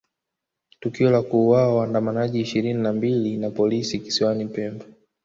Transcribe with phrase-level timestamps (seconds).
[0.79, 4.85] Tukio la kuuawa waandamanaji ishirini na mbili na polisi kisiwani Pemba